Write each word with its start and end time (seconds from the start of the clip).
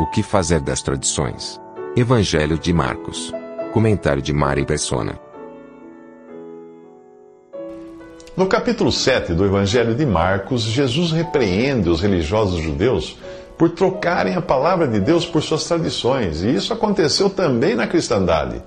O 0.00 0.06
que 0.06 0.22
fazer 0.22 0.60
das 0.60 0.80
tradições? 0.80 1.60
Evangelho 1.94 2.58
de 2.58 2.72
Marcos. 2.72 3.34
Comentário 3.70 4.22
de 4.22 4.32
Mari 4.32 4.64
Persona. 4.64 5.20
No 8.34 8.46
capítulo 8.46 8.90
7 8.90 9.34
do 9.34 9.44
Evangelho 9.44 9.94
de 9.94 10.06
Marcos, 10.06 10.62
Jesus 10.62 11.12
repreende 11.12 11.90
os 11.90 12.00
religiosos 12.00 12.62
judeus 12.62 13.18
por 13.58 13.68
trocarem 13.68 14.36
a 14.36 14.40
palavra 14.40 14.88
de 14.88 14.98
Deus 14.98 15.26
por 15.26 15.42
suas 15.42 15.64
tradições, 15.64 16.42
e 16.42 16.48
isso 16.48 16.72
aconteceu 16.72 17.28
também 17.28 17.74
na 17.74 17.86
cristandade. 17.86 18.62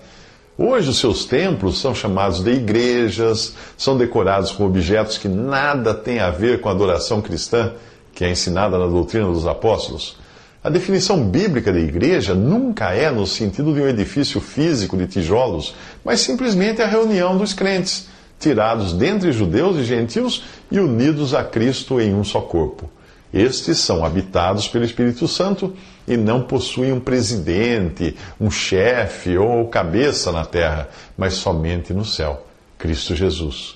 Hoje, 0.56 0.92
os 0.92 1.00
seus 1.00 1.26
templos 1.26 1.82
são 1.82 1.96
chamados 1.96 2.44
de 2.44 2.52
igrejas, 2.52 3.56
são 3.76 3.98
decorados 3.98 4.52
com 4.52 4.68
objetos 4.68 5.18
que 5.18 5.28
nada 5.28 5.96
têm 5.96 6.20
a 6.20 6.30
ver 6.30 6.62
com 6.62 6.70
a 6.70 6.74
adoração 6.74 7.24
cristã, 7.24 7.74
que 8.14 8.24
é 8.24 8.30
ensinada 8.30 8.78
na 8.78 8.86
doutrina 8.86 9.26
dos 9.26 9.48
apóstolos. 9.48 10.22
A 10.64 10.70
definição 10.70 11.28
bíblica 11.28 11.74
de 11.74 11.80
igreja 11.80 12.34
nunca 12.34 12.94
é 12.94 13.12
no 13.12 13.28
sentido 13.28 13.74
de 13.74 13.82
um 13.82 13.88
edifício 13.88 14.40
físico 14.40 14.96
de 14.96 15.08
tijolos, 15.08 15.76
mas 16.06 16.22
simplesmente 16.22 16.82
a 16.82 16.88
reunião 16.88 17.38
dos 17.38 17.54
crentes, 17.54 18.08
tirados 18.40 18.94
dentre 18.94 19.34
judeus 19.34 19.76
e 19.76 19.84
gentios 19.84 20.46
e 20.72 20.80
unidos 20.80 21.34
a 21.34 21.44
Cristo 21.44 22.00
em 22.00 22.16
um 22.16 22.24
só 22.24 22.40
corpo. 22.40 22.90
Estes 23.34 23.80
são 23.80 24.06
habitados 24.06 24.66
pelo 24.70 24.86
Espírito 24.86 25.28
Santo 25.28 25.76
e 26.08 26.16
não 26.16 26.44
possuem 26.44 26.94
um 26.94 27.00
presidente, 27.00 28.16
um 28.40 28.50
chefe 28.50 29.38
ou 29.38 29.68
cabeça 29.68 30.32
na 30.32 30.46
terra, 30.46 30.88
mas 31.18 31.34
somente 31.34 31.94
no 31.94 32.06
céu, 32.06 32.48
Cristo 32.78 33.14
Jesus. 33.14 33.76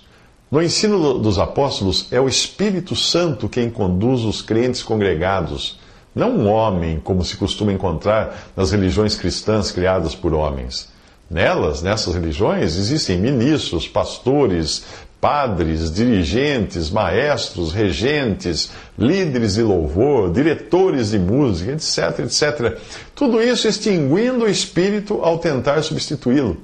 No 0.49 0.63
ensino 0.63 1.19
dos 1.19 1.38
apóstolos, 1.38 2.08
é 2.11 2.21
o 2.21 2.30
Espírito 2.30 2.95
Santo 2.95 3.49
quem 3.49 3.69
conduz 3.69 4.21
os 4.21 4.41
crentes 4.41 4.81
congregados, 4.81 5.77
não 6.17 6.31
um 6.31 6.47
homem, 6.49 6.99
como 7.01 7.23
se 7.23 7.37
costuma 7.37 7.71
encontrar 7.71 8.51
nas 8.55 8.71
religiões 8.71 9.15
cristãs 9.15 9.71
criadas 9.71 10.15
por 10.15 10.33
homens. 10.33 10.89
Nelas, 11.29 11.81
nessas 11.81 12.13
religiões, 12.13 12.77
existem 12.77 13.19
ministros, 13.19 13.87
pastores, 13.87 14.85
padres, 15.19 15.91
dirigentes, 15.91 16.89
maestros, 16.89 17.73
regentes, 17.73 18.71
líderes 18.97 19.55
de 19.55 19.63
louvor, 19.63 20.31
diretores 20.31 21.11
de 21.11 21.19
música, 21.19 21.71
etc, 21.71 22.19
etc. 22.19 22.79
Tudo 23.15 23.41
isso 23.41 23.67
extinguindo 23.67 24.45
o 24.45 24.49
espírito 24.49 25.19
ao 25.21 25.39
tentar 25.39 25.81
substituí-lo, 25.81 26.57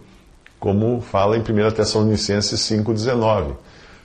como 0.60 1.02
fala 1.02 1.36
em 1.36 1.42
1 1.42 1.72
Tessalonicenses 1.72 2.60
5,19. 2.62 3.56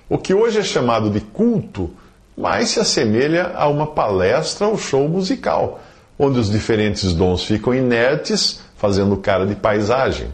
O 0.08 0.16
que 0.16 0.32
hoje 0.32 0.58
é 0.58 0.64
chamado 0.64 1.10
de 1.10 1.20
culto, 1.20 1.90
mais 2.38 2.70
se 2.70 2.78
assemelha 2.78 3.52
a 3.56 3.66
uma 3.68 3.88
palestra 3.88 4.68
ou 4.68 4.78
show 4.78 5.08
musical, 5.08 5.80
onde 6.16 6.38
os 6.38 6.48
diferentes 6.48 7.12
dons 7.12 7.44
ficam 7.44 7.74
inertes, 7.74 8.60
fazendo 8.76 9.16
cara 9.16 9.44
de 9.44 9.56
paisagem. 9.56 10.28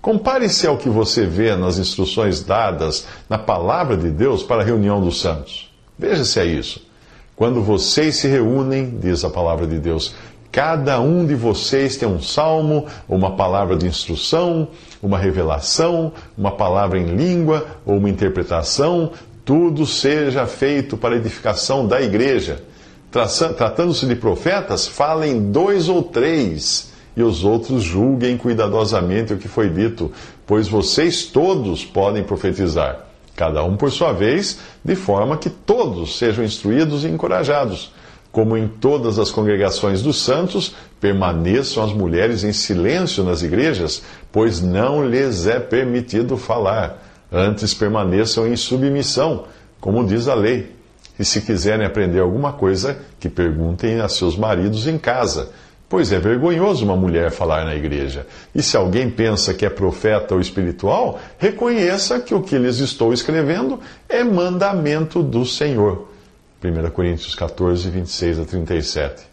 Compare-se 0.00 0.66
ao 0.66 0.78
que 0.78 0.88
você 0.88 1.26
vê 1.26 1.54
nas 1.56 1.76
instruções 1.76 2.42
dadas 2.42 3.06
na 3.28 3.36
palavra 3.36 3.96
de 3.96 4.08
Deus 4.10 4.44
para 4.44 4.62
a 4.62 4.64
reunião 4.64 5.00
dos 5.00 5.20
santos. 5.20 5.70
Veja 5.98 6.24
se 6.24 6.38
é 6.38 6.44
isso. 6.46 6.88
Quando 7.34 7.62
vocês 7.62 8.16
se 8.16 8.28
reúnem, 8.28 8.98
diz 9.00 9.24
a 9.24 9.30
palavra 9.30 9.66
de 9.66 9.78
Deus, 9.78 10.14
cada 10.52 11.00
um 11.00 11.26
de 11.26 11.34
vocês 11.34 11.96
tem 11.96 12.08
um 12.08 12.20
salmo, 12.20 12.86
uma 13.08 13.34
palavra 13.36 13.76
de 13.76 13.86
instrução, 13.86 14.68
uma 15.02 15.18
revelação, 15.18 16.12
uma 16.36 16.52
palavra 16.52 16.98
em 16.98 17.16
língua 17.16 17.66
ou 17.84 17.96
uma 17.96 18.08
interpretação, 18.08 19.10
tudo 19.44 19.86
seja 19.86 20.46
feito 20.46 20.96
para 20.96 21.14
a 21.14 21.18
edificação 21.18 21.86
da 21.86 22.00
igreja. 22.00 22.62
Tratando-se 23.10 24.06
de 24.06 24.14
profetas, 24.14 24.86
falem 24.86 25.50
dois 25.50 25.88
ou 25.88 26.02
três 26.02 26.90
e 27.16 27.22
os 27.22 27.44
outros 27.44 27.82
julguem 27.82 28.36
cuidadosamente 28.36 29.34
o 29.34 29.36
que 29.36 29.48
foi 29.48 29.68
dito, 29.68 30.12
pois 30.46 30.68
vocês 30.68 31.24
todos 31.24 31.84
podem 31.84 32.22
profetizar, 32.22 33.06
cada 33.34 33.64
um 33.64 33.76
por 33.76 33.90
sua 33.90 34.12
vez, 34.12 34.58
de 34.84 34.94
forma 34.94 35.36
que 35.36 35.50
todos 35.50 36.18
sejam 36.18 36.44
instruídos 36.44 37.04
e 37.04 37.08
encorajados. 37.08 37.92
Como 38.30 38.56
em 38.56 38.68
todas 38.68 39.18
as 39.18 39.32
congregações 39.32 40.02
dos 40.02 40.22
santos, 40.22 40.76
permaneçam 41.00 41.82
as 41.82 41.92
mulheres 41.92 42.44
em 42.44 42.52
silêncio 42.52 43.24
nas 43.24 43.42
igrejas, 43.42 44.02
pois 44.30 44.60
não 44.60 45.04
lhes 45.04 45.48
é 45.48 45.58
permitido 45.58 46.36
falar. 46.36 47.09
Antes 47.32 47.74
permaneçam 47.74 48.46
em 48.46 48.56
submissão, 48.56 49.44
como 49.80 50.06
diz 50.06 50.28
a 50.28 50.34
lei. 50.34 50.74
E 51.18 51.24
se 51.24 51.40
quiserem 51.42 51.86
aprender 51.86 52.20
alguma 52.20 52.52
coisa, 52.52 52.98
que 53.18 53.28
perguntem 53.28 54.00
a 54.00 54.08
seus 54.08 54.36
maridos 54.36 54.86
em 54.86 54.98
casa 54.98 55.50
Pois 55.90 56.12
é 56.12 56.20
vergonhoso 56.20 56.84
uma 56.84 56.94
mulher 56.94 57.32
falar 57.32 57.64
na 57.64 57.74
igreja. 57.74 58.24
E 58.54 58.62
se 58.62 58.76
alguém 58.76 59.10
pensa 59.10 59.52
que 59.52 59.66
é 59.66 59.68
profeta 59.68 60.36
ou 60.36 60.40
espiritual, 60.40 61.18
reconheça 61.36 62.20
que 62.20 62.32
o 62.32 62.40
que 62.40 62.56
lhes 62.56 62.78
estou 62.78 63.12
escrevendo 63.12 63.80
é 64.08 64.22
mandamento 64.22 65.20
do 65.20 65.44
Senhor. 65.44 66.08
1 66.62 66.90
Coríntios 66.90 67.34
14, 67.34 67.90
26 67.90 68.38
a 68.38 68.44
37. 68.44 69.24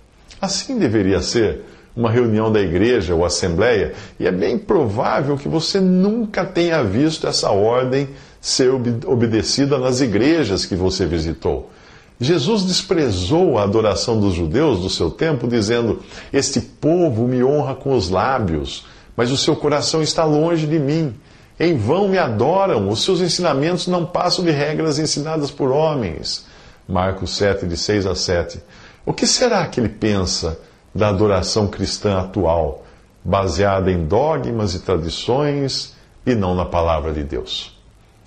Assim 0.41 0.79
deveria 0.79 1.21
ser 1.21 1.61
uma 1.97 2.11
reunião 2.11 2.51
da 2.51 2.61
igreja 2.61 3.15
ou 3.15 3.25
assembleia, 3.25 3.93
e 4.19 4.27
é 4.27 4.31
bem 4.31 4.55
provável 4.55 5.35
que 5.35 5.49
você 5.49 5.79
nunca 5.81 6.45
tenha 6.45 6.83
visto 6.83 7.25
essa 7.25 7.49
ordem 7.49 8.09
ser 8.39 8.69
obedecida 9.07 9.79
nas 9.79 9.99
igrejas 9.99 10.63
que 10.63 10.75
você 10.75 11.07
visitou. 11.07 11.71
Jesus 12.19 12.63
desprezou 12.63 13.57
a 13.57 13.63
adoração 13.63 14.19
dos 14.19 14.35
judeus 14.35 14.79
do 14.79 14.89
seu 14.91 15.09
tempo, 15.09 15.47
dizendo: 15.47 15.99
Este 16.31 16.61
povo 16.61 17.27
me 17.27 17.43
honra 17.43 17.73
com 17.73 17.95
os 17.95 18.09
lábios, 18.09 18.85
mas 19.15 19.31
o 19.31 19.37
seu 19.37 19.55
coração 19.55 20.01
está 20.03 20.23
longe 20.23 20.67
de 20.67 20.77
mim. 20.77 21.15
Em 21.59 21.75
vão 21.75 22.07
me 22.07 22.19
adoram, 22.19 22.89
os 22.89 23.03
seus 23.03 23.21
ensinamentos 23.21 23.87
não 23.87 24.05
passam 24.05 24.45
de 24.45 24.51
regras 24.51 24.99
ensinadas 24.99 25.49
por 25.49 25.71
homens. 25.71 26.45
Marcos 26.87 27.35
7, 27.35 27.65
de 27.65 27.75
6 27.75 28.05
a 28.05 28.13
7. 28.13 28.61
O 29.03 29.13
que 29.13 29.25
será 29.25 29.65
que 29.65 29.79
ele 29.79 29.89
pensa 29.89 30.59
da 30.93 31.09
adoração 31.09 31.67
cristã 31.67 32.19
atual, 32.19 32.83
baseada 33.23 33.91
em 33.91 34.05
dogmas 34.05 34.73
e 34.73 34.79
tradições 34.79 35.95
e 36.25 36.33
não 36.33 36.55
na 36.55 36.65
palavra 36.65 37.13
de 37.13 37.23
Deus? 37.23 37.77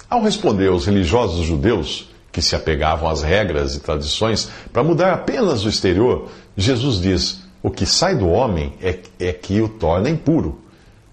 Ao 0.08 0.22
responder 0.22 0.68
aos 0.68 0.86
religiosos 0.86 1.46
judeus, 1.46 2.10
que 2.32 2.42
se 2.42 2.54
apegavam 2.54 3.08
às 3.08 3.22
regras 3.22 3.74
e 3.74 3.80
tradições 3.80 4.50
para 4.72 4.84
mudar 4.84 5.12
apenas 5.12 5.64
o 5.64 5.68
exterior, 5.68 6.28
Jesus 6.56 7.00
diz: 7.00 7.42
o 7.62 7.70
que 7.70 7.84
sai 7.84 8.16
do 8.16 8.28
homem 8.28 8.72
é, 8.80 8.98
é 9.18 9.32
que 9.32 9.60
o 9.60 9.68
torna 9.68 10.08
impuro. 10.08 10.60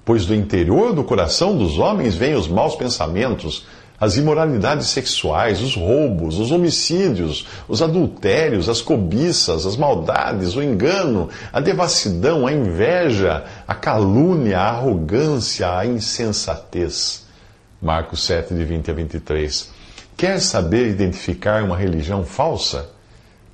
Pois 0.06 0.26
do 0.26 0.34
interior 0.34 0.94
do 0.94 1.04
coração 1.04 1.58
dos 1.58 1.78
homens 1.78 2.16
vêm 2.16 2.36
os 2.36 2.48
maus 2.48 2.76
pensamentos, 2.76 3.66
as 4.00 4.16
imoralidades 4.16 4.88
sexuais, 4.88 5.60
os 5.62 5.76
roubos, 5.76 6.38
os 6.38 6.52
homicídios, 6.52 7.48
os 7.68 7.82
adultérios, 7.82 8.70
as 8.70 8.80
cobiças, 8.80 9.66
as 9.66 9.76
maldades, 9.76 10.56
o 10.56 10.62
engano, 10.62 11.30
a 11.52 11.60
devassidão, 11.60 12.46
a 12.46 12.52
inveja, 12.52 13.44
a 13.68 13.74
calúnia, 13.74 14.60
a 14.60 14.70
arrogância, 14.70 15.76
a 15.76 15.86
insensatez. 15.86 17.26
Marcos 17.82 18.24
7, 18.24 18.54
de 18.54 18.64
20 18.64 18.92
a 18.92 18.94
23. 18.94 19.70
Quer 20.16 20.40
saber 20.40 20.88
identificar 20.90 21.64
uma 21.64 21.78
religião 21.78 22.24
falsa? 22.24 22.90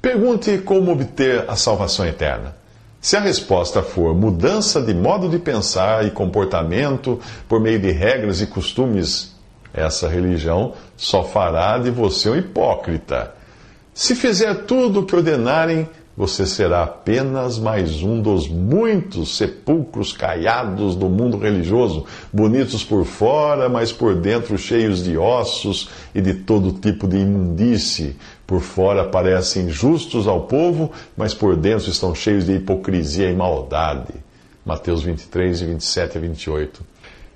Pergunte 0.02 0.58
como 0.58 0.92
obter 0.92 1.46
a 1.48 1.56
salvação 1.56 2.06
eterna. 2.06 2.56
Se 3.00 3.18
a 3.18 3.20
resposta 3.20 3.82
for 3.82 4.16
mudança 4.16 4.82
de 4.82 4.94
modo 4.94 5.28
de 5.30 5.38
pensar 5.38 6.06
e 6.06 6.12
comportamento 6.12 7.20
por 7.50 7.60
meio 7.60 7.80
de 7.80 7.92
regras 7.92 8.42
e 8.42 8.48
costumes, 8.48 9.33
essa 9.74 10.08
religião 10.08 10.74
só 10.96 11.24
fará 11.24 11.78
de 11.78 11.90
você 11.90 12.30
um 12.30 12.36
hipócrita. 12.36 13.34
Se 13.94 14.16
fizer 14.16 14.66
tudo 14.66 15.02
o 15.02 15.06
que 15.06 15.16
ordenarem, 15.16 15.88
você 16.16 16.46
será 16.46 16.84
apenas 16.84 17.58
mais 17.58 18.04
um 18.04 18.22
dos 18.22 18.48
muitos 18.48 19.36
sepulcros 19.36 20.14
caiados 20.14 20.96
do 20.96 21.10
mundo 21.10 21.40
religioso, 21.40 22.06
bonitos 22.32 22.84
por 22.84 23.04
fora, 23.04 23.68
mas 23.68 23.92
por 23.92 24.14
dentro 24.14 24.56
cheios 24.56 25.04
de 25.04 25.18
ossos 25.18 25.90
e 26.14 26.22
de 26.22 26.36
todo 26.36 26.74
tipo 26.74 27.08
de 27.08 27.18
imundície. 27.18 28.16
Por 28.46 28.62
fora 28.62 29.06
parecem 29.06 29.70
justos 29.70 30.28
ao 30.28 30.42
povo, 30.42 30.92
mas 31.18 31.34
por 31.34 31.56
dentro 31.56 31.90
estão 31.90 32.14
cheios 32.14 32.46
de 32.46 32.58
hipocrisia 32.58 33.32
e 33.32 33.36
maldade. 33.36 34.14
Mateus 34.64 35.02
23, 35.02 35.62
27 35.62 36.18
a 36.18 36.22
28. 36.22 36.93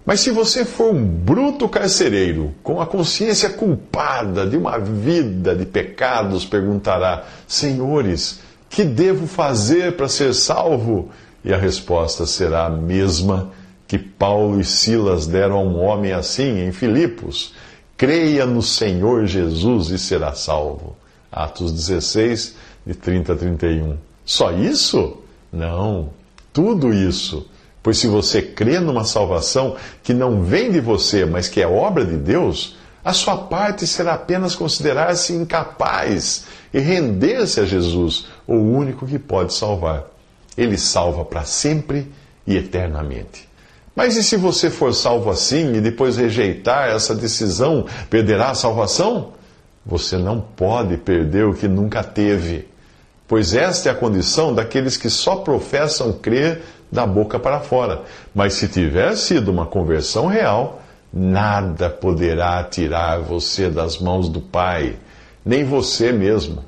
Mas 0.07 0.21
se 0.21 0.31
você 0.31 0.63
for 0.63 0.95
um 0.95 1.05
bruto 1.05 1.67
carcereiro, 1.67 2.55
com 2.63 2.79
a 2.79 2.87
consciência 2.87 3.49
culpada 3.49 4.47
de 4.47 4.55
uma 4.55 4.79
vida 4.79 5.53
de 5.53 5.65
pecados, 5.65 6.45
perguntará: 6.45 7.25
Senhores, 7.45 8.39
que 8.69 8.85
devo 8.85 9.27
fazer 9.27 9.97
para 9.97 10.07
ser 10.07 10.33
salvo? 10.33 11.09
E 11.43 11.53
a 11.53 11.57
resposta 11.57 12.25
será 12.25 12.67
a 12.67 12.69
mesma 12.69 13.51
que 13.85 13.97
Paulo 13.97 14.61
e 14.61 14.63
Silas 14.63 15.27
deram 15.27 15.57
a 15.57 15.61
um 15.61 15.77
homem 15.77 16.13
assim 16.13 16.61
em 16.61 16.71
Filipos: 16.71 17.53
creia 17.97 18.45
no 18.45 18.61
Senhor 18.61 19.25
Jesus 19.25 19.89
e 19.89 19.99
será 19.99 20.31
salvo. 20.33 20.95
Atos 21.29 21.73
16, 21.73 22.55
de 22.85 22.93
30 22.93 23.33
a 23.33 23.35
31. 23.35 23.97
Só 24.25 24.53
isso? 24.53 25.17
Não, 25.51 26.11
tudo 26.53 26.93
isso. 26.93 27.45
Pois 27.81 27.97
se 27.97 28.07
você 28.07 28.41
crê 28.41 28.79
numa 28.79 29.05
salvação 29.05 29.75
que 30.03 30.13
não 30.13 30.43
vem 30.43 30.71
de 30.71 30.79
você, 30.79 31.25
mas 31.25 31.47
que 31.47 31.61
é 31.61 31.67
obra 31.67 32.03
de 32.05 32.17
Deus, 32.17 32.75
a 33.03 33.13
sua 33.13 33.37
parte 33.37 33.87
será 33.87 34.15
apenas 34.15 34.55
considerar-se 34.55 35.31
incapaz 35.33 36.45
e 36.73 36.79
render-se 36.79 37.61
a 37.61 37.65
Jesus, 37.65 38.25
o 38.45 38.55
único 38.55 39.07
que 39.07 39.17
pode 39.17 39.53
salvar. 39.53 40.05
Ele 40.57 40.77
salva 40.77 41.23
para 41.23 41.45
sempre 41.45 42.11
e 42.45 42.57
eternamente. 42.57 43.47
Mas 43.95 44.15
e 44.15 44.23
se 44.23 44.37
você 44.37 44.69
for 44.69 44.93
salvo 44.93 45.29
assim 45.29 45.75
e 45.75 45.81
depois 45.81 46.17
rejeitar 46.17 46.89
essa 46.89 47.15
decisão, 47.15 47.85
perderá 48.09 48.51
a 48.51 48.55
salvação? 48.55 49.33
Você 49.85 50.17
não 50.17 50.39
pode 50.39 50.97
perder 50.97 51.45
o 51.45 51.53
que 51.53 51.67
nunca 51.67 52.03
teve, 52.03 52.67
pois 53.25 53.53
esta 53.53 53.87
é 53.87 53.91
a 53.91 53.95
condição 53.95 54.53
daqueles 54.53 54.97
que 54.97 55.09
só 55.09 55.37
professam 55.37 56.11
crer 56.11 56.61
da 56.91 57.05
boca 57.05 57.39
para 57.39 57.59
fora. 57.59 58.03
Mas 58.33 58.53
se 58.53 58.67
tiver 58.67 59.15
sido 59.15 59.51
uma 59.51 59.65
conversão 59.65 60.27
real, 60.27 60.81
Nada 61.11 61.89
poderá 61.89 62.63
tirar 62.63 63.19
você 63.21 63.69
das 63.69 63.97
mãos 63.97 64.27
do 64.27 64.41
Pai, 64.41 64.97
nem 65.45 65.63
você 65.63 66.11
mesmo. 66.11 66.63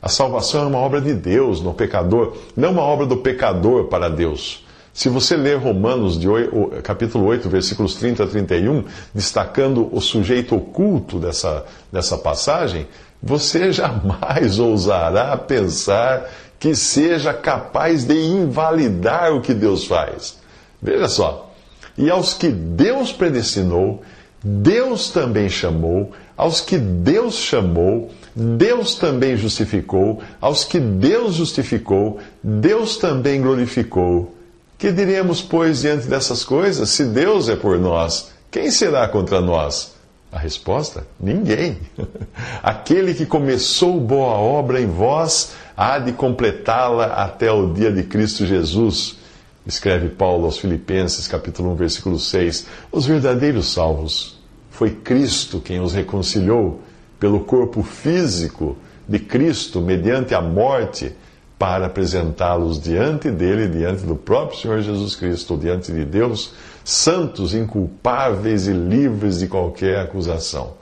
A 0.00 0.08
salvação 0.08 0.62
é 0.62 0.66
uma 0.66 0.78
obra 0.78 1.00
de 1.00 1.14
Deus 1.14 1.60
no 1.60 1.74
pecador, 1.74 2.36
não 2.56 2.72
uma 2.72 2.82
obra 2.82 3.06
do 3.06 3.16
pecador 3.16 3.88
para 3.88 4.08
Deus. 4.08 4.64
Se 4.94 5.08
você 5.08 5.36
ler 5.36 5.58
Romanos, 5.58 6.18
de 6.18 6.28
8, 6.28 6.82
capítulo 6.82 7.26
8, 7.26 7.48
versículos 7.48 7.94
30 7.94 8.24
a 8.24 8.26
31, 8.26 8.84
destacando 9.14 9.88
o 9.94 10.00
sujeito 10.00 10.54
oculto 10.54 11.18
dessa, 11.18 11.64
dessa 11.90 12.16
passagem, 12.16 12.86
você 13.22 13.72
jamais 13.72 14.58
ousará 14.58 15.36
pensar 15.36 16.30
que 16.62 16.76
seja 16.76 17.34
capaz 17.34 18.04
de 18.04 18.14
invalidar 18.14 19.34
o 19.34 19.40
que 19.40 19.52
Deus 19.52 19.84
faz. 19.84 20.38
Veja 20.80 21.08
só, 21.08 21.52
e 21.98 22.08
aos 22.08 22.34
que 22.34 22.50
Deus 22.50 23.12
predestinou, 23.12 24.00
Deus 24.40 25.10
também 25.10 25.48
chamou, 25.48 26.12
aos 26.36 26.60
que 26.60 26.78
Deus 26.78 27.34
chamou, 27.34 28.12
Deus 28.32 28.94
também 28.94 29.36
justificou, 29.36 30.22
aos 30.40 30.62
que 30.62 30.78
Deus 30.78 31.34
justificou, 31.34 32.20
Deus 32.40 32.96
também 32.96 33.42
glorificou. 33.42 34.32
Que 34.78 34.92
diremos, 34.92 35.42
pois, 35.42 35.80
diante 35.80 36.06
dessas 36.06 36.44
coisas? 36.44 36.90
Se 36.90 37.06
Deus 37.06 37.48
é 37.48 37.56
por 37.56 37.76
nós, 37.76 38.30
quem 38.52 38.70
será 38.70 39.08
contra 39.08 39.40
nós? 39.40 39.94
A 40.30 40.38
resposta: 40.38 41.04
ninguém. 41.18 41.78
Aquele 42.62 43.14
que 43.14 43.26
começou 43.26 43.98
boa 43.98 44.36
obra 44.36 44.80
em 44.80 44.86
vós 44.86 45.60
há 45.76 45.98
de 45.98 46.12
completá-la 46.12 47.06
até 47.06 47.50
o 47.50 47.72
dia 47.72 47.90
de 47.90 48.02
Cristo 48.02 48.46
Jesus 48.46 49.22
escreve 49.66 50.08
Paulo 50.08 50.44
aos 50.44 50.58
Filipenses, 50.58 51.28
capítulo 51.28 51.72
1, 51.72 51.74
versículo 51.76 52.18
6, 52.18 52.66
os 52.90 53.06
verdadeiros 53.06 53.72
salvos. 53.72 54.40
Foi 54.70 54.90
Cristo 54.90 55.60
quem 55.60 55.80
os 55.80 55.92
reconciliou 55.92 56.80
pelo 57.20 57.40
corpo 57.40 57.82
físico 57.82 58.76
de 59.08 59.18
Cristo, 59.18 59.80
mediante 59.80 60.34
a 60.34 60.40
morte, 60.40 61.12
para 61.58 61.86
apresentá-los 61.86 62.80
diante 62.80 63.30
dele, 63.30 63.68
diante 63.68 64.02
do 64.04 64.16
próprio 64.16 64.58
Senhor 64.58 64.80
Jesus 64.80 65.14
Cristo, 65.14 65.56
diante 65.56 65.92
de 65.92 66.04
Deus, 66.04 66.54
santos, 66.82 67.54
inculpáveis 67.54 68.66
e 68.66 68.72
livres 68.72 69.38
de 69.38 69.46
qualquer 69.46 70.00
acusação. 70.00 70.74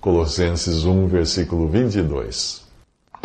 Colossenses 0.00 0.84
1, 0.84 1.06
versículo 1.06 1.68
22. 1.68 2.65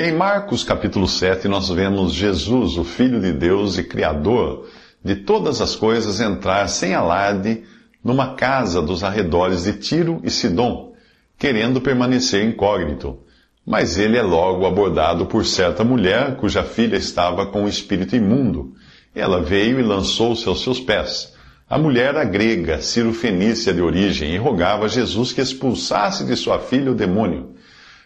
Em 0.03 0.12
Marcos 0.12 0.63
capítulo 0.63 1.07
7, 1.07 1.48
nós 1.48 1.69
vemos 1.69 2.12
Jesus, 2.12 2.75
o 2.75 2.83
Filho 2.83 3.21
de 3.21 3.31
Deus 3.31 3.77
e 3.77 3.83
Criador, 3.83 4.68
de 5.06 5.15
todas 5.15 5.62
as 5.62 5.75
coisas 5.75 6.19
entrar 6.19 6.68
sem 6.69 6.95
alarde 6.95 7.62
numa 8.03 8.33
casa 8.33 8.81
dos 8.81 9.03
arredores 9.03 9.65
de 9.65 9.74
Tiro 9.74 10.19
e 10.24 10.31
Sidom, 10.31 10.95
querendo 11.38 11.80
permanecer 11.80 12.44
incógnito. 12.44 13.19
Mas 13.63 14.00
ele 14.00 14.18
é 14.18 14.24
logo 14.24 14.65
abordado 14.65 15.27
por 15.27 15.45
certa 15.45 15.83
mulher 15.83 16.36
cuja 16.36 16.63
filha 16.63 16.95
estava 16.95 17.45
com 17.45 17.65
o 17.65 17.69
espírito 17.69 18.15
imundo. 18.15 18.74
Ela 19.13 19.39
veio 19.39 19.80
e 19.80 19.83
lançou-se 19.83 20.47
aos 20.47 20.63
seus 20.63 20.80
pés. 20.80 21.36
A 21.69 21.77
mulher 21.77 22.15
era 22.15 22.24
grega, 22.24 22.81
cirofenícia 22.81 23.71
de 23.71 23.83
origem, 23.83 24.33
e 24.33 24.38
rogava 24.38 24.86
a 24.86 24.89
Jesus 24.89 25.31
que 25.31 25.42
expulsasse 25.42 26.25
de 26.25 26.36
sua 26.36 26.57
filha 26.57 26.92
o 26.92 26.95
demônio. 26.95 27.51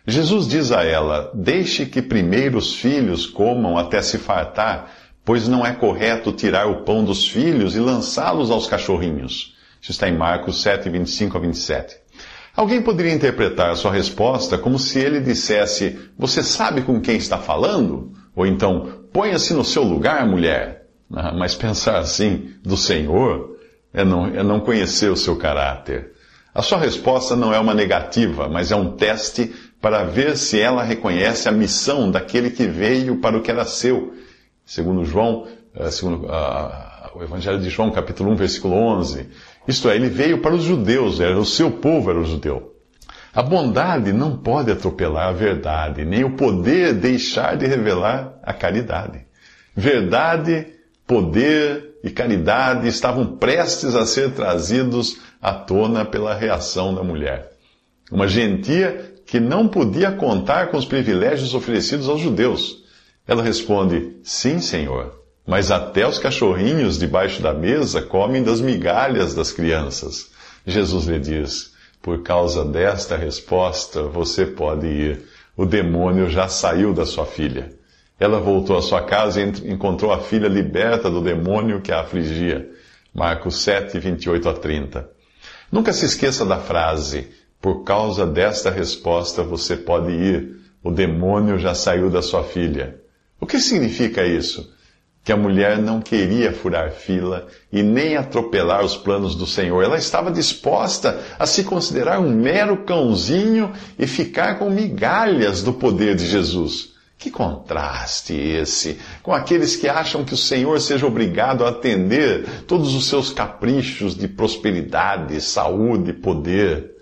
Jesus 0.07 0.47
diz 0.47 0.71
a 0.71 0.83
ela: 0.83 1.31
Deixe 1.33 1.85
que 1.85 2.01
primeiro 2.01 2.57
os 2.57 2.75
filhos 2.75 3.25
comam 3.25 3.77
até 3.77 4.01
se 4.01 4.17
fartar 4.17 4.91
pois 5.25 5.47
não 5.47 5.65
é 5.65 5.73
correto 5.73 6.31
tirar 6.31 6.67
o 6.67 6.83
pão 6.83 7.03
dos 7.03 7.27
filhos 7.27 7.75
e 7.75 7.79
lançá-los 7.79 8.51
aos 8.51 8.67
cachorrinhos. 8.67 9.55
Isso 9.81 9.91
está 9.91 10.07
em 10.07 10.15
Marcos 10.15 10.61
7, 10.61 10.87
25 10.87 11.35
a 11.35 11.41
27. 11.41 11.97
Alguém 12.55 12.81
poderia 12.81 13.11
interpretar 13.11 13.71
a 13.71 13.75
sua 13.75 13.91
resposta 13.91 14.57
como 14.57 14.77
se 14.77 14.99
ele 14.99 15.19
dissesse: 15.19 15.99
Você 16.17 16.43
sabe 16.43 16.83
com 16.83 17.01
quem 17.01 17.17
está 17.17 17.39
falando? 17.39 18.13
Ou 18.35 18.45
então, 18.45 19.05
ponha-se 19.11 19.53
no 19.53 19.65
seu 19.65 19.83
lugar, 19.83 20.25
mulher. 20.27 20.85
Ah, 21.11 21.33
mas 21.33 21.55
pensar 21.55 21.97
assim 21.97 22.51
do 22.63 22.77
Senhor 22.77 23.57
é 23.93 24.05
não, 24.05 24.27
é 24.27 24.43
não 24.43 24.59
conhecer 24.59 25.09
o 25.11 25.17
seu 25.17 25.35
caráter. 25.35 26.13
A 26.53 26.61
sua 26.61 26.77
resposta 26.77 27.35
não 27.35 27.53
é 27.53 27.59
uma 27.59 27.73
negativa, 27.73 28.47
mas 28.47 28.71
é 28.71 28.75
um 28.75 28.95
teste 28.95 29.53
para 29.85 30.03
ver 30.03 30.35
se 30.35 30.59
ela 30.59 30.81
reconhece 30.81 31.47
a 31.47 31.51
missão 31.51 32.09
daquele 32.09 32.49
que 32.49 32.65
veio 32.65 33.17
para 33.17 33.37
o 33.37 33.41
que 33.43 33.51
era 33.51 33.65
seu 33.65 34.15
segundo 34.65 35.05
João, 35.05 35.45
eh, 35.75 35.91
segundo 35.91 36.25
uh, 36.25 37.19
o 37.19 37.21
Evangelho 37.21 37.59
de 37.59 37.69
João, 37.69 37.91
capítulo 37.91 38.31
1, 38.31 38.35
versículo 38.35 38.73
11. 38.73 39.27
Isto 39.67 39.87
é, 39.87 39.95
ele 39.95 40.09
veio 40.09 40.39
para 40.39 40.55
os 40.55 40.63
judeus, 40.63 41.19
era 41.19 41.37
o 41.37 41.45
seu 41.45 41.69
povo 41.69 42.09
era 42.09 42.19
o 42.19 42.25
judeu. 42.25 42.73
A 43.31 43.43
bondade 43.43 44.11
não 44.11 44.35
pode 44.35 44.71
atropelar 44.71 45.27
a 45.27 45.33
verdade, 45.33 46.03
nem 46.03 46.23
o 46.23 46.31
poder 46.31 46.95
deixar 46.95 47.55
de 47.55 47.67
revelar 47.67 48.39
a 48.41 48.53
caridade. 48.53 49.23
Verdade, 49.75 50.65
poder 51.05 51.99
e 52.03 52.09
caridade 52.09 52.87
estavam 52.87 53.37
prestes 53.37 53.93
a 53.93 54.03
ser 54.07 54.31
trazidos 54.31 55.19
à 55.39 55.53
tona 55.53 56.03
pela 56.03 56.33
reação 56.33 56.91
da 56.91 57.03
mulher. 57.03 57.51
Uma 58.11 58.27
gentia 58.27 59.13
que 59.25 59.39
não 59.39 59.67
podia 59.67 60.11
contar 60.11 60.67
com 60.67 60.77
os 60.77 60.85
privilégios 60.85 61.53
oferecidos 61.53 62.07
aos 62.07 62.21
judeus 62.21 62.85
ela 63.27 63.41
responde: 63.41 64.15
Sim, 64.23 64.59
senhor, 64.59 65.19
mas 65.45 65.71
até 65.71 66.07
os 66.07 66.19
cachorrinhos 66.19 66.97
debaixo 66.97 67.41
da 67.41 67.53
mesa 67.53 68.01
comem 68.01 68.43
das 68.43 68.61
migalhas 68.61 69.33
das 69.33 69.51
crianças. 69.51 70.31
Jesus 70.65 71.05
lhe 71.05 71.19
diz: 71.19 71.73
Por 72.01 72.21
causa 72.21 72.63
desta 72.63 73.17
resposta, 73.17 74.03
você 74.03 74.45
pode 74.45 74.87
ir. 74.87 75.23
O 75.57 75.65
demônio 75.65 76.29
já 76.29 76.47
saiu 76.47 76.93
da 76.93 77.05
sua 77.05 77.25
filha. 77.25 77.71
Ela 78.19 78.39
voltou 78.39 78.77
à 78.77 78.81
sua 78.81 79.01
casa 79.03 79.41
e 79.41 79.71
encontrou 79.71 80.11
a 80.11 80.19
filha 80.19 80.47
liberta 80.47 81.09
do 81.09 81.21
demônio 81.21 81.81
que 81.81 81.91
a 81.91 82.01
afligia. 82.01 82.69
Marcos 83.13 83.61
7, 83.63 83.97
28 83.97 84.49
a 84.49 84.53
30. 84.53 85.09
Nunca 85.71 85.93
se 85.93 86.05
esqueça 86.05 86.45
da 86.45 86.59
frase: 86.59 87.29
Por 87.61 87.83
causa 87.83 88.25
desta 88.25 88.69
resposta, 88.69 89.43
você 89.43 89.75
pode 89.75 90.11
ir. 90.11 90.55
O 90.83 90.91
demônio 90.91 91.57
já 91.57 91.73
saiu 91.73 92.09
da 92.09 92.21
sua 92.21 92.43
filha. 92.43 92.99
O 93.39 93.47
que 93.47 93.59
significa 93.59 94.23
isso? 94.23 94.71
Que 95.23 95.31
a 95.31 95.37
mulher 95.37 95.79
não 95.79 95.99
queria 95.99 96.53
furar 96.53 96.91
fila 96.91 97.47
e 97.71 97.81
nem 97.81 98.15
atropelar 98.15 98.85
os 98.85 98.95
planos 98.95 99.35
do 99.35 99.47
Senhor. 99.47 99.83
Ela 99.83 99.97
estava 99.97 100.31
disposta 100.31 101.19
a 101.39 101.47
se 101.47 101.63
considerar 101.63 102.19
um 102.19 102.29
mero 102.29 102.85
cãozinho 102.85 103.73
e 103.97 104.05
ficar 104.05 104.59
com 104.59 104.69
migalhas 104.69 105.63
do 105.63 105.73
poder 105.73 106.15
de 106.15 106.27
Jesus. 106.27 106.93
Que 107.17 107.31
contraste 107.31 108.33
esse 108.33 108.99
com 109.23 109.33
aqueles 109.33 109.75
que 109.75 109.87
acham 109.87 110.23
que 110.23 110.33
o 110.33 110.37
Senhor 110.37 110.79
seja 110.79 111.07
obrigado 111.07 111.65
a 111.65 111.69
atender 111.69 112.63
todos 112.67 112.93
os 112.93 113.07
seus 113.07 113.31
caprichos 113.31 114.15
de 114.15 114.27
prosperidade, 114.27 115.41
saúde 115.41 116.13
poder. 116.13 116.94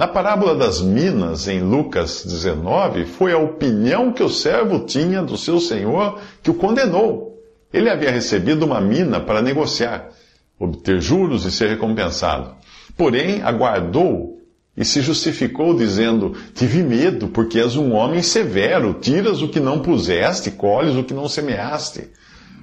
Na 0.00 0.08
parábola 0.08 0.54
das 0.54 0.80
minas, 0.80 1.46
em 1.46 1.60
Lucas 1.60 2.24
19, 2.24 3.04
foi 3.04 3.34
a 3.34 3.38
opinião 3.38 4.14
que 4.14 4.22
o 4.22 4.30
servo 4.30 4.86
tinha 4.86 5.20
do 5.20 5.36
seu 5.36 5.60
senhor 5.60 6.18
que 6.42 6.50
o 6.50 6.54
condenou. 6.54 7.38
Ele 7.70 7.90
havia 7.90 8.10
recebido 8.10 8.64
uma 8.64 8.80
mina 8.80 9.20
para 9.20 9.42
negociar, 9.42 10.08
obter 10.58 11.02
juros 11.02 11.44
e 11.44 11.52
ser 11.52 11.68
recompensado. 11.68 12.54
Porém, 12.96 13.42
aguardou 13.42 14.40
e 14.74 14.86
se 14.86 15.02
justificou 15.02 15.76
dizendo: 15.76 16.34
Tive 16.54 16.82
medo, 16.82 17.28
porque 17.28 17.60
és 17.60 17.76
um 17.76 17.92
homem 17.92 18.22
severo, 18.22 18.94
tiras 18.94 19.42
o 19.42 19.48
que 19.48 19.60
não 19.60 19.80
puseste, 19.80 20.50
colhes 20.50 20.96
o 20.96 21.04
que 21.04 21.12
não 21.12 21.28
semeaste. 21.28 22.08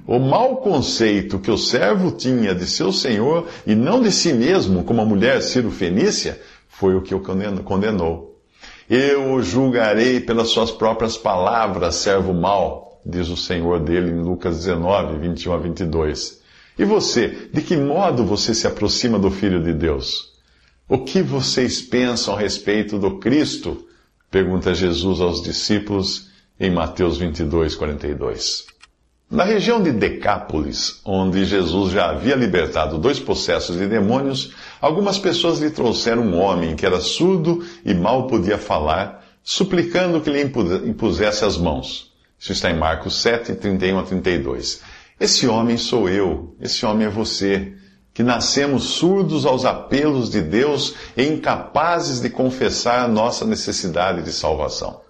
O 0.08 0.18
mau 0.18 0.56
conceito 0.58 1.38
que 1.38 1.52
o 1.52 1.58
servo 1.58 2.10
tinha 2.14 2.56
de 2.56 2.66
seu 2.66 2.92
senhor 2.92 3.48
e 3.68 3.76
não 3.76 4.02
de 4.02 4.12
si 4.12 4.34
mesmo, 4.34 4.84
como 4.84 5.04
a 5.04 5.06
mulher 5.06 5.40
Ciro 5.44 5.70
Fenícia, 5.70 6.42
foi 6.80 6.96
o 6.96 7.02
que 7.02 7.16
o 7.16 7.20
condenou. 7.64 8.40
Eu 8.88 9.34
o 9.34 9.42
julgarei 9.42 10.20
pelas 10.20 10.50
suas 10.50 10.72
próprias 10.72 11.18
palavras, 11.18 11.96
servo 11.96 12.34
mau, 12.34 13.02
diz 13.04 13.30
o 13.30 13.36
Senhor 13.36 13.80
dele 13.80 14.12
em 14.12 14.22
Lucas 14.22 14.58
19, 14.58 15.18
21 15.18 15.54
a 15.54 15.58
22. 15.58 16.42
E 16.78 16.86
você, 16.86 17.50
de 17.52 17.62
que 17.62 17.76
modo 17.76 18.24
você 18.24 18.54
se 18.54 18.68
aproxima 18.68 19.18
do 19.18 19.32
Filho 19.32 19.64
de 19.64 19.74
Deus? 19.74 20.34
O 20.88 21.00
que 21.00 21.22
vocês 21.22 21.82
pensam 21.82 22.36
a 22.36 22.40
respeito 22.40 23.00
do 23.00 23.18
Cristo? 23.18 23.86
Pergunta 24.30 24.76
Jesus 24.76 25.20
aos 25.20 25.42
discípulos 25.42 26.30
em 26.60 26.70
Mateus 26.70 27.18
22, 27.18 27.76
42. 27.76 28.68
Na 29.30 29.44
região 29.44 29.84
de 29.84 29.92
Decápolis, 29.92 31.02
onde 31.04 31.44
Jesus 31.44 31.92
já 31.92 32.12
havia 32.12 32.36
libertado 32.36 32.98
dois 32.98 33.20
processos 33.20 33.78
de 33.78 33.86
demônios, 33.86 34.54
algumas 34.82 35.18
pessoas 35.18 35.60
lhe 35.60 35.70
trouxeram 35.70 36.24
um 36.24 36.40
homem 36.40 36.76
que 36.76 36.86
era 36.86 37.00
surdo 37.00 37.66
e 37.84 37.94
mal 37.94 38.28
podia 38.28 38.58
falar, 38.58 39.24
suplicando 39.44 40.22
que 40.22 40.30
lhe 40.30 40.42
impusesse 40.42 41.46
as 41.46 41.58
mãos. 41.58 42.12
Isso 42.40 42.52
está 42.52 42.70
em 42.70 42.78
Marcos 42.78 43.22
7, 43.22 43.56
31 43.56 44.00
a 44.00 44.04
32. 44.04 44.82
Esse 45.20 45.48
homem 45.48 45.78
sou 45.78 46.08
eu, 46.08 46.56
esse 46.62 46.86
homem 46.86 47.08
é 47.08 47.10
você, 47.10 47.74
que 48.14 48.22
nascemos 48.24 48.84
surdos 48.84 49.46
aos 49.46 49.66
apelos 49.66 50.30
de 50.30 50.42
Deus 50.42 50.96
e 51.16 51.24
incapazes 51.24 52.20
de 52.20 52.30
confessar 52.30 53.04
a 53.04 53.08
nossa 53.08 53.46
necessidade 53.46 54.24
de 54.24 54.32
salvação. 54.32 55.02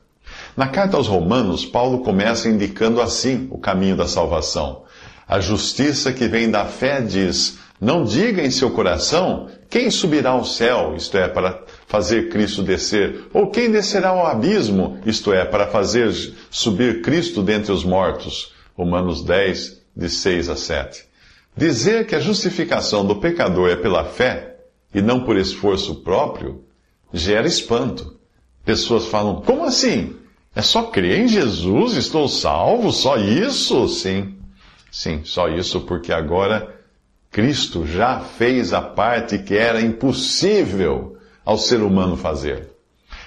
Na 0.56 0.68
carta 0.68 0.98
aos 0.98 1.08
Romanos, 1.08 1.66
Paulo 1.66 2.00
começa 2.00 2.50
indicando 2.50 3.02
assim 3.02 3.48
o 3.52 3.58
caminho 3.58 3.96
da 3.96 4.08
salvação. 4.08 4.84
A 5.28 5.40
justiça 5.40 6.12
que 6.12 6.28
vem 6.28 6.50
da 6.50 6.66
fé 6.66 7.02
diz: 7.02 7.60
Não 7.79 8.03
diga 8.03 8.41
em 8.41 8.50
seu 8.50 8.72
coração 8.72 9.50
quem 9.69 9.91
subirá 9.91 10.31
ao 10.31 10.43
céu, 10.43 10.96
isto 10.96 11.17
é, 11.17 11.27
para 11.27 11.63
fazer 11.86 12.29
Cristo 12.29 12.63
descer, 12.63 13.25
ou 13.34 13.51
quem 13.51 13.72
descerá 13.72 14.10
ao 14.10 14.25
abismo, 14.25 15.00
isto 15.05 15.31
é, 15.31 15.46
para 15.46 15.67
fazer 15.67 16.12
subir 16.50 17.01
Cristo 17.01 17.43
dentre 17.43 17.72
os 17.72 17.84
mortos. 17.84 18.53
Romanos 18.75 19.24
10, 19.24 19.81
de 19.96 20.10
6 20.10 20.50
a 20.50 20.55
7. 20.55 21.05
Dizer 21.55 22.05
que 22.05 22.15
a 22.15 22.19
justificação 22.19 23.05
do 23.05 23.15
pecador 23.15 23.69
é 23.69 23.75
pela 23.75 24.05
fé 24.05 24.57
e 24.93 25.01
não 25.01 25.24
por 25.24 25.36
esforço 25.38 25.96
próprio 26.03 26.63
gera 27.12 27.48
espanto. 27.48 28.17
Pessoas 28.63 29.07
falam: 29.07 29.41
Como 29.41 29.63
assim? 29.63 30.15
É 30.55 30.62
só 30.62 30.84
crer 30.84 31.19
em 31.19 31.27
Jesus, 31.27 31.93
estou 31.93 32.27
salvo, 32.27 32.91
só 32.91 33.17
isso? 33.17 33.88
Sim, 33.88 34.38
sim, 34.91 35.22
só 35.24 35.48
isso, 35.48 35.81
porque 35.81 36.12
agora 36.12 36.76
Cristo 37.31 37.86
já 37.86 38.19
fez 38.19 38.74
a 38.74 38.81
parte 38.81 39.38
que 39.38 39.55
era 39.55 39.81
impossível 39.81 41.17
ao 41.46 41.57
ser 41.57 41.81
humano 41.81 42.17
fazer. 42.17 42.69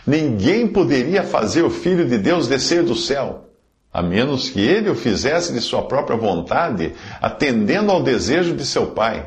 Ninguém 0.07 0.67
poderia 0.67 1.23
fazer 1.23 1.63
o 1.63 1.71
Filho 1.71 2.09
de 2.09 2.19
Deus 2.19 2.49
descer 2.49 2.83
do 2.83 2.95
céu, 2.95 3.51
a 3.93 4.03
menos 4.03 4.49
que 4.49 4.61
ele 4.61 4.91
o 4.91 4.95
fizesse 4.95 5.53
de 5.53 5.61
sua 5.61 5.83
própria 5.83 6.17
vontade, 6.17 6.95
atendendo 7.21 7.91
ao 7.91 8.03
desejo 8.03 8.55
de 8.55 8.65
seu 8.65 8.89
Pai. 8.89 9.27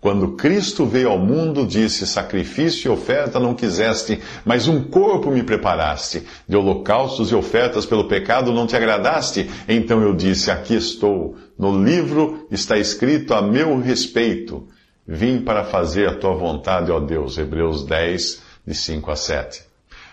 Quando 0.00 0.36
Cristo 0.36 0.86
veio 0.86 1.10
ao 1.10 1.18
mundo, 1.18 1.66
disse: 1.66 2.06
Sacrifício 2.06 2.88
e 2.88 2.92
oferta 2.92 3.40
não 3.40 3.52
quiseste, 3.52 4.20
mas 4.44 4.68
um 4.68 4.84
corpo 4.84 5.28
me 5.28 5.42
preparaste. 5.42 6.22
De 6.46 6.56
holocaustos 6.56 7.32
e 7.32 7.34
ofertas 7.34 7.84
pelo 7.84 8.06
pecado 8.06 8.52
não 8.52 8.66
te 8.66 8.76
agradaste. 8.76 9.50
Então 9.68 10.00
eu 10.00 10.14
disse: 10.14 10.52
Aqui 10.52 10.74
estou. 10.76 11.36
No 11.58 11.82
livro 11.82 12.46
está 12.48 12.78
escrito 12.78 13.34
a 13.34 13.42
meu 13.42 13.80
respeito. 13.80 14.68
Vim 15.04 15.40
para 15.40 15.64
fazer 15.64 16.08
a 16.08 16.14
tua 16.14 16.34
vontade, 16.34 16.92
ó 16.92 17.00
Deus. 17.00 17.36
Hebreus 17.36 17.84
10, 17.84 18.42
de 18.64 18.74
5 18.74 19.10
a 19.10 19.16
7. 19.16 19.62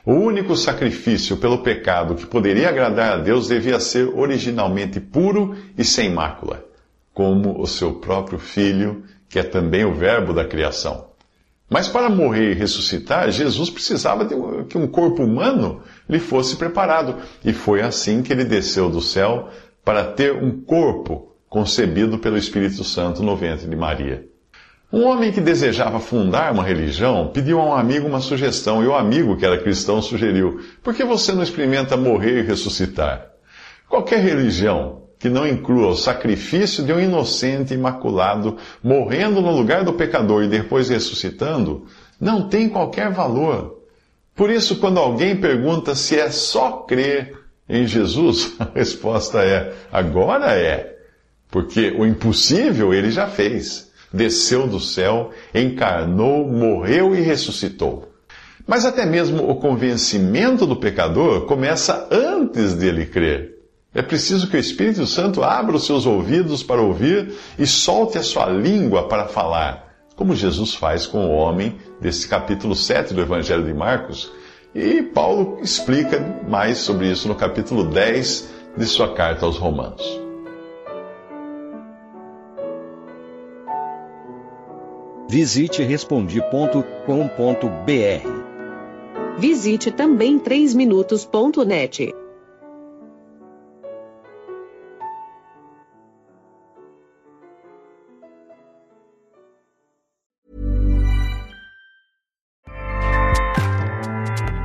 O 0.03 0.13
único 0.13 0.55
sacrifício 0.55 1.37
pelo 1.37 1.59
pecado 1.59 2.15
que 2.15 2.25
poderia 2.25 2.69
agradar 2.69 3.13
a 3.13 3.17
Deus 3.17 3.47
devia 3.47 3.79
ser 3.79 4.07
originalmente 4.07 4.99
puro 4.99 5.55
e 5.77 5.83
sem 5.83 6.11
mácula, 6.11 6.63
como 7.13 7.59
o 7.61 7.67
seu 7.67 7.95
próprio 7.95 8.39
filho 8.39 9.03
que 9.29 9.39
é 9.39 9.43
também 9.43 9.85
o 9.85 9.93
verbo 9.93 10.33
da 10.33 10.45
criação. 10.45 11.15
Mas 11.69 11.87
para 11.87 12.09
morrer 12.09 12.51
e 12.51 12.53
ressuscitar, 12.53 13.31
Jesus 13.31 13.69
precisava 13.69 14.23
de 14.23 14.35
que 14.65 14.77
um 14.77 14.87
corpo 14.87 15.23
humano 15.23 15.81
lhe 16.07 16.19
fosse 16.19 16.55
preparado. 16.55 17.15
E 17.43 17.53
foi 17.53 17.81
assim 17.81 18.21
que 18.21 18.31
ele 18.31 18.43
desceu 18.43 18.89
do 18.89 19.01
céu 19.01 19.49
para 19.83 20.03
ter 20.03 20.31
um 20.31 20.61
corpo 20.61 21.35
concebido 21.49 22.19
pelo 22.19 22.37
Espírito 22.37 22.83
Santo 22.83 23.23
no 23.23 23.35
ventre 23.35 23.67
de 23.67 23.75
Maria. 23.75 24.27
Um 24.93 25.03
homem 25.05 25.31
que 25.31 25.41
desejava 25.41 25.99
fundar 25.99 26.53
uma 26.53 26.63
religião 26.63 27.31
pediu 27.33 27.59
a 27.59 27.65
um 27.65 27.73
amigo 27.73 28.07
uma 28.07 28.21
sugestão, 28.21 28.83
e 28.83 28.87
o 28.87 28.95
amigo, 28.95 29.35
que 29.35 29.45
era 29.45 29.57
cristão, 29.57 30.01
sugeriu: 30.01 30.61
por 30.83 30.93
que 30.93 31.03
você 31.03 31.33
não 31.33 31.41
experimenta 31.41 31.97
morrer 31.97 32.39
e 32.39 32.43
ressuscitar? 32.43 33.31
Qualquer 33.89 34.19
religião 34.19 35.04
que 35.19 35.29
não 35.29 35.47
inclua 35.47 35.89
o 35.89 35.95
sacrifício 35.95 36.83
de 36.83 36.93
um 36.93 36.99
inocente 36.99 37.73
imaculado 37.73 38.57
morrendo 38.83 39.41
no 39.41 39.51
lugar 39.51 39.83
do 39.83 39.93
pecador 39.93 40.43
e 40.43 40.47
depois 40.47 40.89
ressuscitando, 40.89 41.85
não 42.19 42.47
tem 42.47 42.69
qualquer 42.69 43.11
valor. 43.11 43.81
Por 44.35 44.49
isso, 44.49 44.77
quando 44.77 44.99
alguém 44.99 45.35
pergunta 45.35 45.95
se 45.95 46.19
é 46.19 46.29
só 46.29 46.83
crer 46.83 47.33
em 47.67 47.87
Jesus, 47.87 48.53
a 48.59 48.67
resposta 48.73 49.41
é: 49.43 49.73
agora 49.91 50.53
é. 50.53 50.97
Porque 51.49 51.91
o 51.91 52.05
impossível 52.05 52.93
ele 52.93 53.11
já 53.11 53.27
fez. 53.27 53.91
Desceu 54.11 54.67
do 54.67 54.79
céu, 54.79 55.31
encarnou, 55.53 56.47
morreu 56.47 57.15
e 57.15 57.21
ressuscitou. 57.21 58.11
Mas 58.67 58.85
até 58.85 59.05
mesmo 59.05 59.49
o 59.49 59.55
convencimento 59.55 60.65
do 60.65 60.75
pecador 60.75 61.45
começa 61.45 62.07
antes 62.09 62.73
dele 62.73 63.05
crer. 63.05 63.54
É 63.95 64.01
preciso 64.01 64.49
que 64.49 64.57
o 64.57 64.59
Espírito 64.59 65.07
Santo 65.07 65.41
abra 65.41 65.77
os 65.77 65.85
seus 65.85 66.05
ouvidos 66.05 66.61
para 66.61 66.81
ouvir 66.81 67.33
e 67.57 67.65
solte 67.65 68.17
a 68.17 68.23
sua 68.23 68.47
língua 68.47 69.07
para 69.07 69.25
falar, 69.25 69.95
como 70.17 70.35
Jesus 70.35 70.75
faz 70.75 71.07
com 71.07 71.25
o 71.25 71.31
homem 71.31 71.77
desse 72.01 72.27
capítulo 72.27 72.75
7 72.75 73.13
do 73.13 73.21
Evangelho 73.21 73.63
de 73.63 73.73
Marcos. 73.73 74.29
E 74.75 75.01
Paulo 75.01 75.59
explica 75.61 76.19
mais 76.45 76.79
sobre 76.79 77.09
isso 77.09 77.29
no 77.29 77.35
capítulo 77.35 77.85
10 77.85 78.49
de 78.75 78.85
sua 78.85 79.13
carta 79.13 79.45
aos 79.45 79.57
Romanos. 79.57 80.03
Visite 85.29 85.81
respondi.com.br. 85.83 86.83
Visite 89.37 89.91
também 89.91 90.37
3minutos.net. 90.37 92.24